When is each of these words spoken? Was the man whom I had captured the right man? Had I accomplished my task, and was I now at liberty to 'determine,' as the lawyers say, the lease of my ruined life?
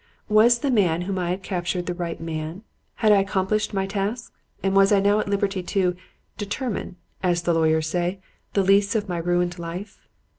Was 0.29 0.57
the 0.57 0.71
man 0.71 1.03
whom 1.03 1.19
I 1.19 1.29
had 1.29 1.43
captured 1.43 1.85
the 1.85 1.93
right 1.93 2.19
man? 2.19 2.63
Had 3.05 3.11
I 3.11 3.19
accomplished 3.21 3.71
my 3.71 3.85
task, 3.85 4.33
and 4.63 4.75
was 4.75 4.91
I 4.91 4.99
now 4.99 5.19
at 5.19 5.29
liberty 5.29 5.61
to 5.61 5.95
'determine,' 6.39 6.95
as 7.21 7.43
the 7.43 7.53
lawyers 7.53 7.85
say, 7.85 8.19
the 8.53 8.63
lease 8.63 8.95
of 8.95 9.07
my 9.07 9.19
ruined 9.19 9.59
life? 9.59 9.99